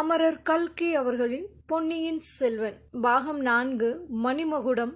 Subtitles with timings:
[0.00, 2.76] அமரர் கல்கி அவர்களின் பொன்னியின் செல்வன்.
[3.00, 4.92] பாகம் நான்கு மணிமகுடம்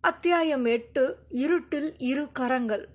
[0.00, 2.88] அத்தியாயம் எட்டு இருட்டில் இரு கரங்கள்.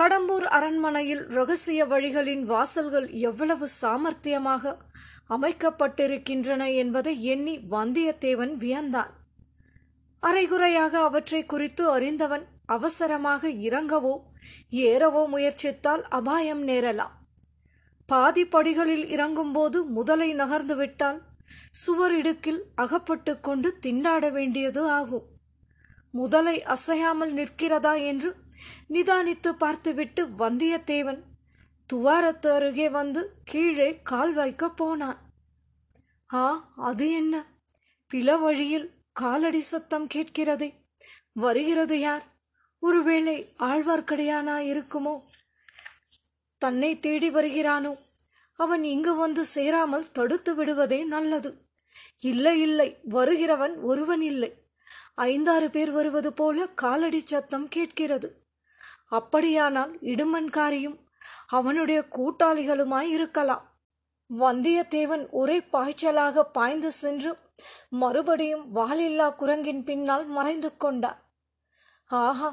[0.00, 4.76] கடம்பூர் அரண்மனையில் ரகசிய வழிகளின் வாசல்கள் எவ்வளவு சாமர்த்தியமாக
[5.28, 9.10] அமைக்கப்பட்டிருக்கின்றன என்பதை எண்ணி வந்தியத்தேவன் வியந்தான்.
[10.20, 14.20] அரைகுறையாக அவற்றை குறித்து அறிந்தவன் அவசரமாக இறங்கவோ
[14.70, 17.20] ஏறவோ முயற்சித்தால் அபாயம் நேரலாம்.
[18.12, 21.18] பாதி படிகளில் இறங்கும்போது முதலை நகர்ந்து விட்டால்
[21.72, 25.26] சுவர் இடுக்கில் அகப்பட்டு கொண்டு திண்டாட வேண்டியது ஆகும்.
[26.10, 28.34] முதலை அசையாமல் நிற்கிறதா என்று
[28.88, 31.22] நிதானித்து பார்த்துவிட்டு வந்தியத்தேவன்
[31.86, 35.18] துவாரத்து அருகே வந்து கீழே கால் வைக்க போனான்.
[36.34, 37.44] ஆ அது என்ன?
[38.14, 40.70] பிள வழியில் காலடி சத்தம் கேட்கிறதே.
[41.32, 42.24] வருகிறது யார்?
[42.78, 45.14] ஒருவேளை ஆழ்வார்க்கடியானா இருக்குமோ
[46.64, 47.92] தன்னை தேடி வருகிறானோ?
[48.58, 51.50] அவன் இங்கு வந்து சேராமல் தடுத்து விடுவதே நல்லது.
[52.30, 54.50] இல்லை இல்லை வருகிறவன் ஒருவன் இல்லை.
[55.28, 58.28] ஐந்தாறு பேர் வருவது போல காலடி சத்தம் கேட்கிறது.
[59.18, 60.98] அப்படியானால் இடுமன்காரியும்
[61.48, 63.64] அவனுடைய கூட்டாளிகளுமாய் இருக்கலாம்.
[64.30, 67.32] வந்தியத்தேவன் ஒரே பாய்ச்சலாக பாய்ந்து சென்று
[68.02, 71.20] மறுபடியும் வாலில்லா குரங்கின் பின்னால் மறைந்து கொண்டார்
[72.10, 72.48] ஆஹா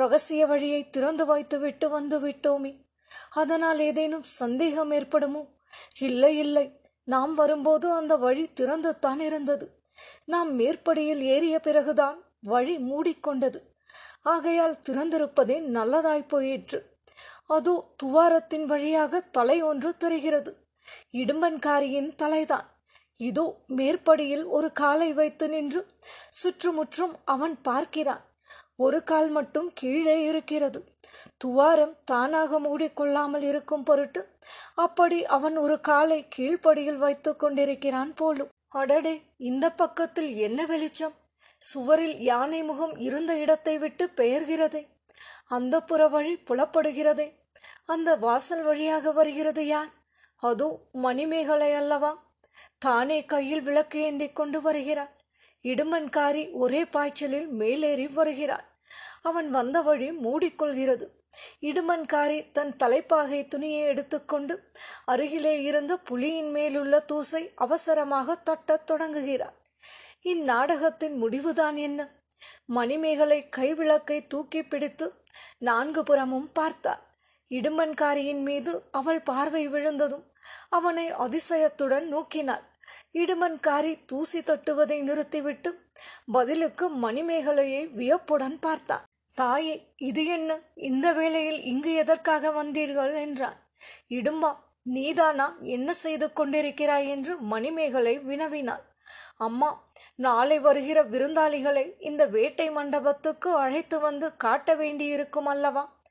[0.00, 2.72] ரகசிய வழியை திறந்து வைத்து விட்டு வந்து விட்டோமே.
[3.30, 5.48] அதனால் ஏதேனும் சந்தேகம் ஏற்படுமோ?
[5.98, 6.80] இல்லை இல்லை.
[7.04, 9.82] நாம் வரும்போது அந்த வழி திறந்துத்தான் இருந்தது.
[10.24, 13.60] நாம் மேற்படியில் ஏறிய பிறகுதான் வழி மூடிக்கொண்டது.
[14.22, 16.96] ஆகையால் திறந்திருப்பதே நல்லதாய் போயிற்று.
[17.46, 20.56] அதோ துவாரத்தின் வழியாக தலை ஒன்று தெரிகிறது.
[21.12, 22.70] இடும்பன்காரியின் தலைதான்.
[23.16, 25.86] இதோ மேற்படியில் ஒரு காலை வைத்து நின்று
[26.30, 28.31] சுற்றுமுற்றும் அவன் பார்க்கிறான்.
[28.76, 30.84] ஒரு கால் மட்டும் கீழே இருக்கிறது.
[31.36, 34.28] துவாரம் தானாக மூடிக்கொள்ளாமல் இருக்கும் பொருட்டு
[34.74, 38.48] அப்படி அவன் ஒரு காலை கீழ்ப்படியில் வைத்து கொண்டிருக்கிறான் போலும்.
[38.68, 41.14] அடடே இந்த பக்கத்தில் என்ன வெளிச்சம்?
[41.58, 44.86] சுவரில் யானை முகம் இருந்த இடத்தை விட்டு பெயர்கிறதே.
[45.46, 47.28] அந்த புற வழி புலப்படுகிறதே.
[47.84, 49.90] அந்த வாசல் வழியாக வருகிறது யார்
[50.36, 52.30] அதோ மணிமேகலை அல்லவா?
[52.78, 55.21] தானே கையில் விளக்கு ஏந்தி கொண்டு வருகிறார்
[55.64, 58.66] இடுமன்காரி ஒரே பாய்ச்சலில் மேலேறி வருகிறார்
[59.22, 61.06] அவன் வந்த வழி மூடிக்கொள்கிறது.
[61.60, 64.54] இடுமன்காரி தன் தலைப்பாகை துணியை எடுத்துக்கொண்டு
[65.04, 69.56] அருகிலே இருந்த புலியின் மேலுள்ள தூசை அவசரமாக தட்டத் தொடங்குகிறார்
[70.24, 72.00] இந்நாடகத்தின் முடிவுதான் என்ன?
[72.66, 75.06] மணிமேகலை கைவிளக்கை தூக்கி பிடித்து
[75.58, 77.02] நான்கு புறமும் பார்த்தார்
[77.50, 80.26] இடுமன்காரியின் மீது அவள் பார்வை விழுந்ததும்
[80.68, 82.64] அவனை அதிசயத்துடன் நோக்கினாள்.
[83.14, 85.70] இடுமன்காரி தூசி தட்டுவதை நிறுத்திவிட்டு
[86.32, 89.04] பதிலுக்கு மணிமேகலையை வியப்புடன் பார்த்தான்.
[89.34, 90.60] தாயே இது என்ன?
[90.74, 93.14] இந்த வேளையில் இங்கு எதற்காக வந்தீர்கள்?
[93.20, 93.58] என்றான்.
[94.08, 95.56] இடும்பா நீதானா?
[95.60, 97.08] என்ன செய்து கொண்டிருக்கிறாய்?
[97.08, 98.82] என்று மணிமேகலை வினவினாள்.
[99.36, 106.01] அம்மா நாளை வருகிற விருந்தாளிகளை இந்த வேட்டை மண்டபத்துக்கு அழைத்து வந்து காட்ட வேண்டியிருக்கும் அல்லவா?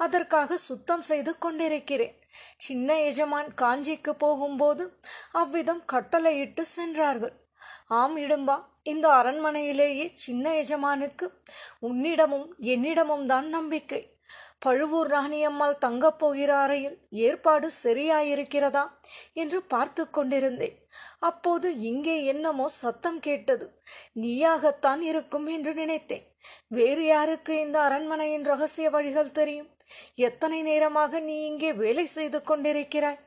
[0.00, 2.16] அதற்காக சுத்தம் செய்து கொண்டிருக்கிறேன்.
[2.56, 4.84] சின்ன எஜமான் காஞ்சிக்கு போகும்போது
[5.32, 7.34] அவ்விதம் கட்டளையிட்டு சென்றார்கள்.
[7.88, 8.56] ஆம் இடும்பா.
[8.82, 11.26] இந்த அரண்மனையிலேயே சின்ன எஜமானுக்கு
[11.80, 14.02] உன்னிடமும் என்னிடமும் தான் நம்பிக்கை.
[14.58, 18.84] பழுவூர் ராணியம்மாள் தங்கப் போகிற அறையில் ஏற்பாடு சரியாயிருக்கிறதா?
[19.32, 20.76] என்று பார்த்து கொண்டிருந்தேன்.
[21.18, 23.66] அப்போது இங்கே என்னமோ சத்தம் கேட்டது.
[24.20, 26.24] நீயாகத்தான் இருக்கும் என்று நினைத்தேன்.
[26.68, 29.70] வேறு யாருக்கு இந்த அரண்மனையின் ரகசிய வழிகள் தெரியும்?
[30.14, 33.20] எத்தனை நேரமாக நீ இங்கே வேலை செய்து கொண்டிருக்கிறாய்?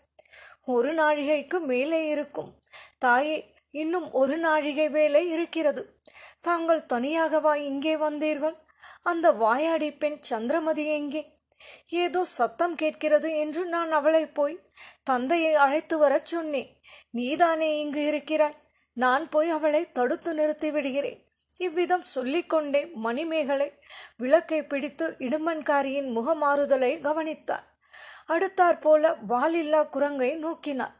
[0.65, 2.63] ஒரு நாழிகைக்கு மேலே இருக்கும்.
[2.97, 5.99] தாயே இன்னும் ஒரு நாழிகை வேலை இருக்கிறது.
[6.41, 8.55] தாங்கள் தனியாகவா இங்கே வந்தீர்கள்?
[9.01, 11.31] அந்த வாயாடி பெண் சந்திரமதி எங்கே?
[11.87, 14.59] ஏதோ சத்தம் கேட்கிறது என்று நான் அவளை போய்
[15.03, 16.79] தந்தையை அழைத்து வரச் சொன்னேன்.
[17.11, 18.55] நீதானே இங்கு இருக்கிறாய்?
[18.93, 21.32] நான் போய் அவளை தடுத்து நிறுத்தி விடுகிறேன்.
[21.59, 23.71] இவ்விதம் சொல்லிக்கொண்டே மணிமேகலை
[24.17, 27.65] விளக்கை பிடித்து இடுமன்காரியின் முகமாறுதலை கவனித்தார்.
[28.27, 30.95] அடுத்தாற்போல வாலில்லா குரங்கை நோக்கினார்.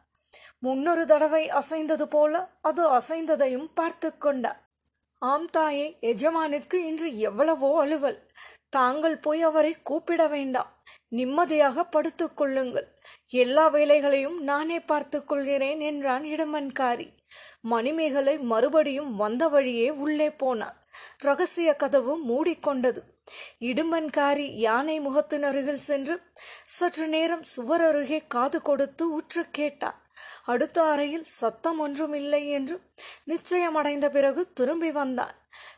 [0.60, 4.60] முன்னொரு தடவை அசைந்தது போல அது அசைந்ததையும் பார்த்து கொண்டார்.
[5.20, 8.20] ஆம் தாயே எஜமானுக்கு இன்று எவ்வளவோ அலுவல்.
[8.70, 10.72] தாங்கள் போய் அவரை கூப்பிட வேண்டாம்.
[11.10, 12.93] நிம்மதியாக படுத்துக்கொள்ளுங்கள்
[13.34, 17.08] எல்லா வேலைகளையும் நானே பார்த்து கொள்கிறேன் என்றான் இடமன்காரி.
[17.62, 20.78] மணிமேகலை மறுபடியும் வந்த வழியே உள்ளே போனார்
[21.18, 23.02] ரகசிய கதவு மூடிக்கொண்டது.
[23.60, 26.16] இடுமன்காரி யானை முகத்தின் அருகில் சென்று
[26.64, 30.00] சற்று நேரம் சுவர் அருகே காது கொடுத்து உற்று கேட்டார்
[30.46, 32.76] அடுத்த அறையில் சத்தம் ஒன்றும் இல்லை என்று
[33.28, 35.36] நிச்சயமடைந்த பிறகு திரும்பி வந்தான்.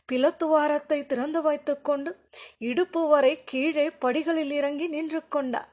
[0.09, 2.11] பிளத்துவாரத்தை திறந்து வைத்துக்கொண்டு
[2.57, 5.69] இடுப்பு வரை கீழே படிகளில் இறங்கி நின்று கொண்டார்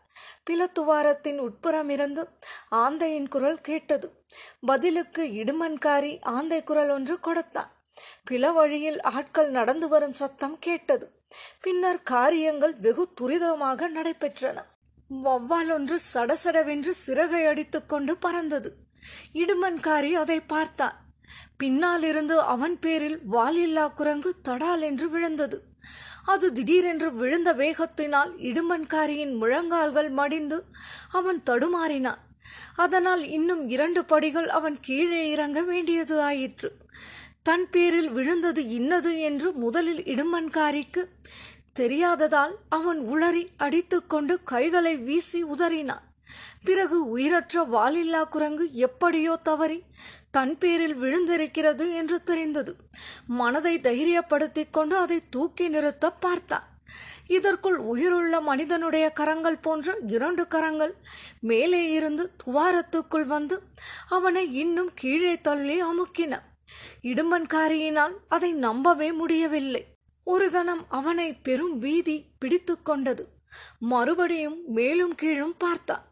[0.51, 2.29] பிலத்துவாரத்தின் உட்புறமிருந்து
[2.71, 4.25] ஆந்தையின் குரல் கேட்டது.
[4.61, 7.73] பதிலுக்கு இடுமன்காரி ஆந்தை குரல் ஒன்று கொடுத்தான்.
[8.31, 11.11] பில வழியில் ஆட்கள் நடந்து வரும் சத்தம் கேட்டது.
[11.61, 14.65] பின்னர் காரியங்கள் வெகு துரிதமாக நடைபெற்றன.
[15.25, 18.75] வௌவால் ஒன்று சடசடவென்று சிறகை அடித்துக்கொண்டு பறந்தது.
[19.33, 21.01] இடுமன்காரி அதை பார்த்தான்.
[21.57, 25.63] பின்னால் இருந்து அவன் பேரில் வாலில்லா குரங்கு தடால் என்று விழுந்தது.
[26.25, 30.65] அது திடீரென்று விழுந்த வேகத்தினால் இடுமன்காரியின் முழங்கால்கள் மடிந்து
[31.11, 32.21] அவன் தடுமாறினான்.
[32.75, 36.77] அதனால் இன்னும் இரண்டு படிகள் அவன் கீழே இறங்க வேண்டியது ஆயிற்று.
[37.43, 41.05] தன் பேரில் விழுந்தது இன்னது என்று முதலில் இடுமன்காரிக்கு
[41.79, 46.03] தெரியாததால் அவன் உளறி அடித்துக்கொண்டு கைகளை வீசி உதறினான்.
[46.65, 49.83] பிறகு உயிரற்ற வாலில்லா குரங்கு எப்படியோ தவறி
[50.33, 52.77] தன் பேரில் விழுந்திருக்கிறது என்று தெரிந்தது.
[53.27, 56.69] மனதை தைரியப்படுத்திக் கொண்டு அதை தூக்கி நிறுத்த பார்த்தார்
[57.27, 60.95] இதற்குள் உயிருள்ள மனிதனுடைய கரங்கள் போன்ற இரண்டு கரங்கள்
[61.41, 63.63] மேலே இருந்து துவாரத்துக்குள் வந்து
[64.09, 66.33] அவனை இன்னும் கீழே தள்ளி அமுக்கின.
[67.03, 69.83] இடும்பன்காரியினால் அதை நம்பவே முடியவில்லை.
[70.27, 73.25] ஒரு கணம் அவனை பெரும் வீதி பிடித்து கொண்டது.
[73.79, 76.05] மறுபடியும் மேலும் கீழும் பார்த்தான்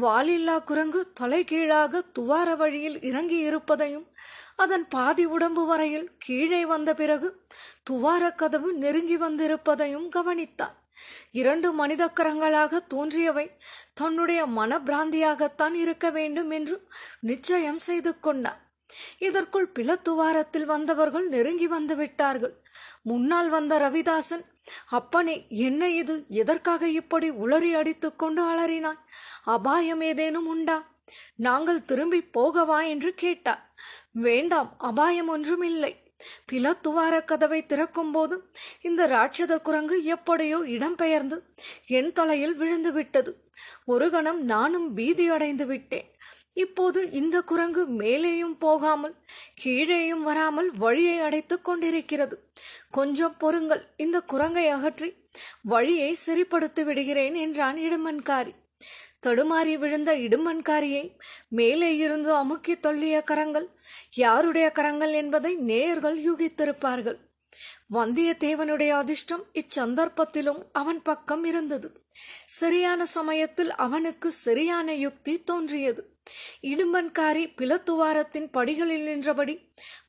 [0.00, 4.06] வாலில்லா குரங்கு தலைகீழாக துவார வழியில் இறங்கி இருப்பதையும்
[4.56, 7.28] அதன் பாதி உடம்பு வரையில் கீழே வந்த பிறகு
[7.90, 10.76] துவார கதவு நெருங்கி வந்திருப்பதையும் கவனித்தான்
[11.32, 13.46] இரண்டு மனித கரங்களாக தோன்றியவை
[13.94, 16.76] தன்னுடைய மனப்பிராந்தியாகத்தான் இருக்க வேண்டும் என்று
[17.20, 18.60] நிச்சயம் செய்து கொண்டான்
[19.18, 22.54] இதற்குள் பிளத்துவாரத்தில் வந்தவர்கள் நெருங்கி வந்து விட்டார்கள்.
[23.02, 24.44] முன்னால் வந்த ரவிதாசன்
[24.88, 26.24] அப்பனே என்ன இது?
[26.28, 29.00] எதற்காக இப்படி உளறி அடித்துக் கொண்டு அலறினான்
[29.46, 30.76] அபாயம் ஏதேனும் உண்டா?
[31.36, 33.62] நாங்கள் திரும்பி போகவா என்று கேட்டார்
[34.26, 35.92] வேண்டாம் அபாயம் ஒன்றும் இல்லை
[36.50, 38.34] பிளத்துவார கதவை திறக்கும் போது
[38.80, 41.36] இந்த ராட்சத குரங்கு எப்படியோ இடம்பெயர்ந்து
[41.98, 43.32] என் தலையில் விழுந்து விட்டது
[43.84, 46.08] ஒரு கணம் நானும் பீதி அடைந்து விட்டேன்.
[46.54, 49.14] இப்போது இந்த குரங்கு மேலேயும் போகாமல்
[49.62, 52.36] கீழேயும் வராமல் வழியை அடைத்துக் கொண்டிருக்கிறது.
[52.90, 55.08] கொஞ்சம் பொறுங்கள் இந்த குரங்கை அகற்றி
[55.62, 58.52] வழியை சரிப்படுத்தி விடுகிறேன் என்றான் இடுமன்காரி.
[59.26, 61.16] தடுமாறி விழுந்த இடுமன்காரியை
[61.48, 63.68] மேலே இருந்து அமுக்கி தள்ளிய கரங்கள்
[64.10, 67.18] யாருடைய கரங்கள் என்பதை நேயர்கள் யூகித்திருப்பார்கள்.
[67.92, 71.88] வந்தியத்தேவனுடைய அதிர்ஷ்டம் இச்சந்தர்ப்பத்திலும் அவன் பக்கம் இருந்தது.
[72.46, 76.02] சரியான சமயத்தில் அவனுக்கு சரியான யுக்தி தோன்றியது.
[76.62, 79.54] இடும்பன்காரி பிளத்துவாரத்தின் படிகளில் நின்றபடி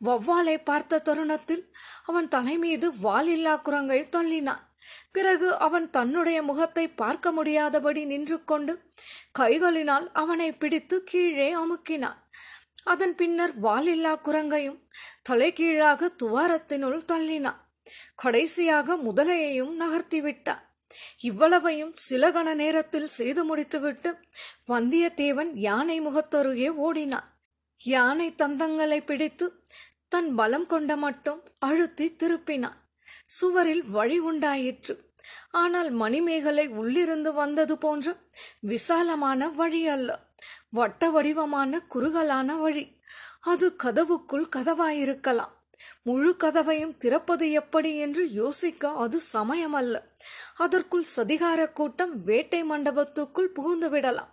[0.06, 1.64] வௌவாலை பார்த்த தருணத்தில்
[2.04, 4.64] அவன் தலைமீது வாலில்லா குரங்கை தள்ளினான்.
[5.12, 8.74] பிறகு அவன் தன்னுடைய முகத்தை பார்க்க முடியாதபடி நின்று கொண்டு
[9.40, 12.20] கைகளினால் அவனை பிடித்து கீழே அமுக்கினான்.
[12.84, 14.80] அதன் பின்னர் வாலில்லா குரங்கையும்
[15.30, 17.60] தலைகீழாக துவாரத்தினுள் தள்ளினான்.
[18.16, 20.64] கடைசியாக முதலையையும் நகர்த்திவிட்டான்
[21.18, 24.10] இவ்வளவையும் சில கண நேரத்தில் செய்து முடித்துவிட்டு
[24.68, 27.28] வந்தியத்தேவன் யானை முகத்தருகே ஓடினான்.
[27.82, 29.46] யானை தந்தங்களை பிடித்து
[30.08, 32.78] தன் பலம் கொண்ட மட்டும் அழுத்தி திருப்பினான்.
[33.26, 35.12] சுவரில் வழி உண்டாயிற்று.
[35.52, 38.16] ஆனால் மணிமேகலை உள்ளிருந்து வந்தது போன்ற
[38.60, 40.20] விசாலமான வழி அல்ல.
[40.70, 42.96] வட்ட வடிவமான குறுகலான வழி.
[43.42, 45.54] அது கதவுக்குள் கதவாயிருக்கலாம்.
[46.04, 50.13] முழு கதவையும் திறப்பது எப்படி என்று யோசிக்க அது சமயமல்ல.
[50.56, 54.32] அதற்குள் சதிகார கூட்டம் வேட்டை மண்டபத்துக்குள் புகுந்து விடலாம்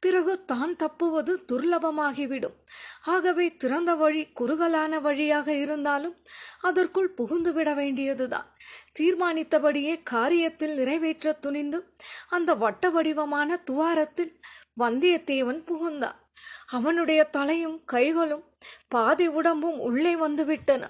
[0.00, 2.56] பிறகு தான் தப்புவது துர்லபமாகிவிடும்.
[3.02, 6.16] ஆகவே திறந்த வழி குறுகலான வழியாக இருந்தாலும்
[6.60, 8.48] அதற்குள் புகுந்து விட வேண்டியதுதான்.
[8.92, 11.94] தீர்மானித்தபடியே காரியத்தில் நிறைவேற்ற துணிந்து
[12.28, 14.40] அந்த வட்ட வடிவமான துவாரத்தில்
[14.80, 16.18] வந்தியத்தேவன் புகுந்தான்.
[16.66, 18.44] அவனுடைய தலையும் கைகளும்
[18.88, 20.84] பாதி உடம்பும் உள்ளே வந்துவிட்டன.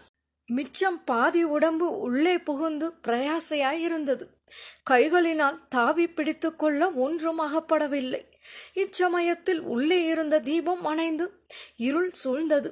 [0.56, 4.24] மிச்சம் பாதி உடம்பு உள்ளே புகுந்து பிரயாசையாய் இருந்தது
[4.90, 8.20] கைகளினால் தாவி பிடித்து கொள்ள ஒன்றும் அகப்படவில்லை
[8.82, 11.26] இச்சமயத்தில் உள்ளே இருந்த தீபம் அணைந்து
[11.86, 12.70] இருள் சூழ்ந்தது.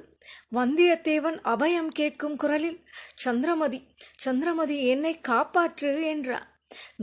[0.57, 2.79] வந்தியத்தேவன் அபயம் கேட்கும் குரலில்
[3.15, 3.79] சந்திரமதி
[4.25, 6.47] சந்திரமதி என்னை காப்பாற்று என்றார்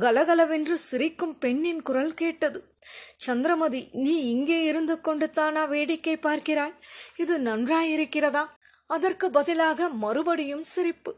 [0.03, 2.61] கலகலவென்று சிரிக்கும் பெண்ணின் குரல் கேட்டது.
[3.27, 6.77] சந்திரமதி நீ இங்கே இருந்து கொண்டு தானா வேடிக்கை பார்க்கிறாய்?
[7.23, 8.45] இது நன்றாயிருக்கிறதா?
[8.89, 11.17] அதற்கு பதிலாக மறுபடியும் சிரிப்பு.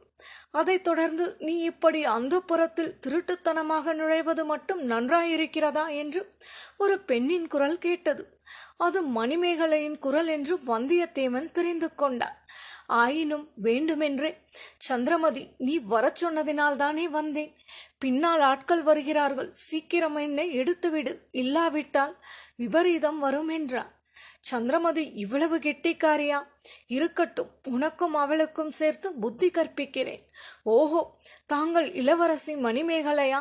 [0.50, 5.96] அதைத் தொடர்ந்து நீ இப்படி அந்த புறத்தில் திருட்டுத்தனமாக நுழைவது மட்டும் நன்றாயிருக்கிறதா?
[5.96, 6.34] என்று
[6.78, 8.38] ஒரு பெண்ணின் குரல் கேட்டது.
[8.76, 12.38] அது மணிமேகலையின் குரல் என்று வந்தியத்தேவன் தெரிந்து கொண்டார்
[12.86, 14.30] ஆயினும் வேண்டுமென்றே.
[14.78, 17.56] சந்திரமதி நீ வரச் சொன்னதினால்தானே வந்தேன்.
[17.98, 19.50] பின்னால் ஆட்கள் வருகிறார்கள்.
[19.52, 21.16] சீக்கிரம் என்னை எடுத்துவிடு.
[21.30, 22.16] இல்லாவிட்டால்
[22.56, 24.00] விபரீதம் வரும் என்றார்
[24.44, 26.38] சந்திரமதி இவ்வளவு கெட்டிக்காரியா?
[26.87, 30.23] இருக்கட்டும் உனக்கும் அவளுக்கும் சேர்த்து புத்தி கற்பிக்கிறேன்.
[30.62, 33.40] ஓஹோ தாங்கள் இளவரசி மணிமேகலையா?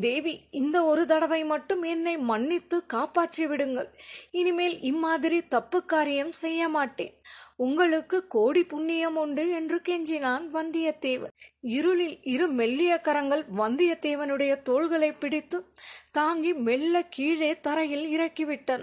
[0.00, 3.88] தேவி இந்த ஒரு தடவை மட்டும் என்னை மன்னித்து காப்பாற்றி விடுங்கள்.
[4.30, 7.14] இனிமேல் இம்மாதிரி தப்பு காரியம் செய்ய மாட்டேன்.
[7.56, 11.34] உங்களுக்கு கோடி புண்ணியம் உண்டு என்று கெஞ்சினான் வந்தியத்தேவன்.
[11.60, 15.72] இருளில் இரு மெல்லிய கரங்கள் வந்தியத்தேவனுடைய தோள்களை பிடித்து
[16.12, 18.82] தாங்கி மெல்ல கீழே தரையில் இறக்கிவிட்டன.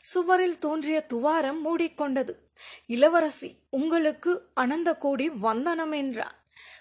[0.00, 2.30] சுவரில் தோன்றிய துவாரம் மூடிக்கொண்டது.
[2.86, 6.34] இளவரசி உங்களுக்கு அனந்த கோடி வந்தனம் என்றார்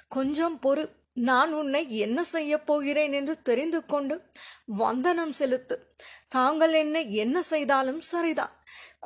[0.09, 4.21] கொஞ்சம் பொறு நான் உன்னை என்ன செய்யப் போகிறேன் என்று தெரிந்து கொண்டு
[4.65, 5.95] வந்தனம் செலுத்து.
[6.27, 8.51] தாங்கள் என்னை என்ன செய்தாலும் சரிதான்.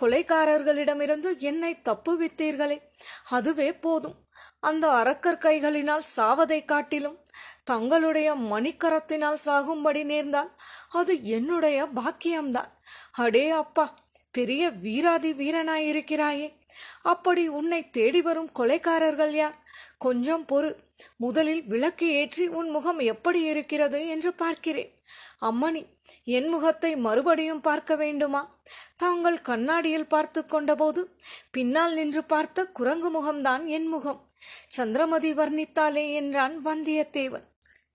[0.01, 2.81] கொலைக்காரர்களிடமிருந்து என்னை தப்புவித்தீர்களே
[3.29, 4.15] அதுவே போதும்.
[4.59, 7.19] அந்த அரக்கர் கைகளினால் சாவதை காட்டிலும்
[7.63, 10.51] தங்களுடைய மணிக்கரத்தினால் சாகும்படி நேர்ந்தால்
[10.89, 12.71] அது என்னுடைய பாக்கியம்தான்.
[13.11, 13.85] அடே அப்பா
[14.31, 16.47] பெரிய வீராதி வீரனாயிருக்கிறாயே.
[17.01, 19.57] அப்படி உன்னை தேடி வரும் கொலைக்காரர்கள் யார்?
[19.97, 20.69] கொஞ்சம் பொறு.
[21.17, 24.91] முதலில் விளக்கு ஏற்றி உன் முகம் எப்படி இருக்கிறது என்று பார்க்கிறேன்.
[25.41, 25.81] அம்மணி
[26.23, 28.41] என் முகத்தை மறுபடியும் பார்க்க வேண்டுமா?
[28.97, 31.01] தாங்கள் கண்ணாடியில் பார்த்து கொண்டபோது
[31.51, 34.21] பின்னால் நின்று பார்த்த குரங்கு முகம்தான் என் முகம்.
[34.67, 37.45] சந்திரமதி வர்ணித்தாலே என்றான் வந்தியத்தேவன்.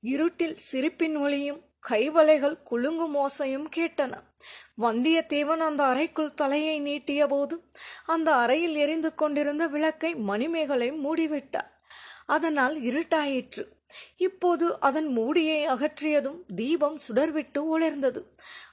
[0.00, 4.12] இருட்டில் சிரிப்பின் ஒளியும் கைவளைகள் குலுங்கும் ஓசையும் கேட்டன.
[4.80, 7.70] வந்தியத்தேவன் அந்த அறைக்குள் தலையை நீட்டிய போது
[8.06, 11.70] அந்த அறையில் எரிந்து கொண்டிருந்த விளக்கை மணிமேகலை மூடிவிட்டார்.
[12.26, 13.64] அதனால் இருட்டாயிற்று.
[14.16, 18.20] இப்போது அதன் மூடியை அகற்றியதும் தீபம் சுடர்விட்டு ஒளிர்ந்தது.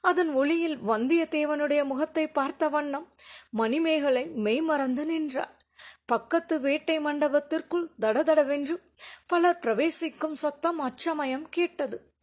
[0.02, 3.08] அதன் ஒளியில் வந்தியத்தேவனுடைய முகத்தை பார்த்த வண்ணம்
[3.50, 5.56] மணிமேகலை மெய்மறந்து நின்றார்.
[6.06, 8.76] பக்கத்து வேட்டை மண்டபத்திற்குள் தடதடவென்று
[9.28, 12.14] பலர் பிரவேசிக்கும் சத்தம் அச்சமயம் கேட்டது.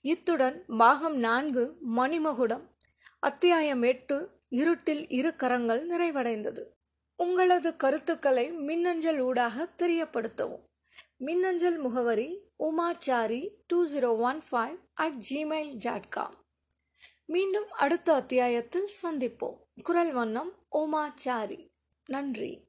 [0.00, 2.64] இத்துடன் பாகம் நான்கு மணிமகுடம்
[3.26, 6.62] அத்தியாயம் எட்டு இருட்டில் இரு கரங்கள் நிறைவடைந்தது.
[7.16, 10.60] உங்களது கருத்துக்களை மின்னஞ்சல் ஊடாக தெரியப்படுத்தவும்.
[11.16, 16.34] மின்னஞ்சல் முகவரி Umachari two zero one five at Gmail dot com
[17.26, 19.56] மீண்டும் அடுத்த அத்தியாயத்தில் சந்திப்போம்.
[19.82, 21.66] குரல் வண்ணம் உமாச்சாரி.
[22.06, 22.65] நன்றி.